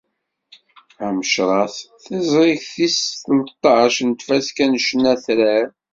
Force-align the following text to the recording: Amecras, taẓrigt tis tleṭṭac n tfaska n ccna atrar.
Amecras, 1.05 1.75
taẓrigt 2.03 2.67
tis 2.73 2.97
tleṭṭac 3.23 3.95
n 4.07 4.09
tfaska 4.13 4.65
n 4.67 4.73
ccna 4.83 5.11
atrar. 5.13 5.65